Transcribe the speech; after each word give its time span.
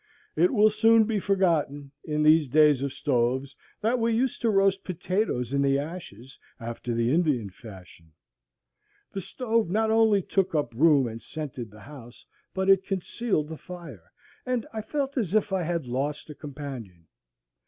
It 0.35 0.51
will 0.51 0.71
soon 0.71 1.03
be 1.03 1.19
forgotten, 1.19 1.91
in 2.03 2.23
these 2.23 2.49
days 2.49 2.81
of 2.81 2.91
stoves, 2.91 3.55
that 3.81 3.99
we 3.99 4.15
used 4.15 4.41
to 4.41 4.49
roast 4.49 4.83
potatoes 4.83 5.53
in 5.53 5.61
the 5.61 5.77
ashes, 5.77 6.39
after 6.59 6.91
the 6.95 7.11
Indian 7.13 7.51
fashion. 7.51 8.11
The 9.11 9.21
stove 9.21 9.69
not 9.69 9.91
only 9.91 10.23
took 10.23 10.55
up 10.55 10.73
room 10.73 11.05
and 11.07 11.21
scented 11.21 11.69
the 11.69 11.81
house, 11.81 12.25
but 12.51 12.67
it 12.67 12.83
concealed 12.83 13.47
the 13.49 13.57
fire, 13.57 14.11
and 14.43 14.65
I 14.73 14.81
felt 14.81 15.19
as 15.19 15.35
if 15.35 15.53
I 15.53 15.61
had 15.61 15.85
lost 15.85 16.31
a 16.31 16.33
companion. 16.33 17.05